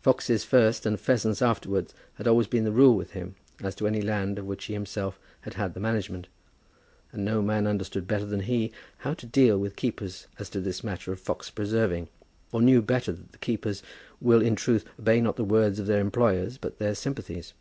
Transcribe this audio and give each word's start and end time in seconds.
Foxes 0.00 0.42
first, 0.42 0.84
and 0.84 0.98
pheasants 0.98 1.40
afterwards, 1.40 1.94
had 2.14 2.26
always 2.26 2.48
been 2.48 2.64
the 2.64 2.72
rule 2.72 2.96
with 2.96 3.12
him 3.12 3.36
as 3.62 3.72
to 3.72 3.86
any 3.86 4.00
land 4.00 4.36
of 4.36 4.44
which 4.44 4.64
he 4.64 4.72
himself 4.72 5.20
had 5.42 5.54
had 5.54 5.74
the 5.74 5.78
management. 5.78 6.26
And 7.12 7.24
no 7.24 7.40
man 7.40 7.68
understood 7.68 8.08
better 8.08 8.24
than 8.24 8.40
he 8.40 8.66
did 8.70 8.74
how 8.98 9.14
to 9.14 9.26
deal 9.26 9.58
with 9.58 9.76
keepers 9.76 10.26
as 10.40 10.50
to 10.50 10.60
this 10.60 10.82
matter 10.82 11.12
of 11.12 11.20
fox 11.20 11.50
preserving, 11.50 12.08
or 12.50 12.60
knew 12.60 12.82
better 12.82 13.12
that 13.12 13.40
keepers 13.40 13.80
will 14.20 14.42
in 14.42 14.56
truth 14.56 14.84
obey 14.98 15.20
not 15.20 15.36
the 15.36 15.44
words 15.44 15.78
of 15.78 15.86
their 15.86 16.00
employers, 16.00 16.58
but 16.58 16.80
their 16.80 16.96
sympathies. 16.96 17.54